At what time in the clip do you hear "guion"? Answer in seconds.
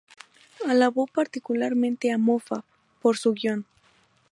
3.33-3.67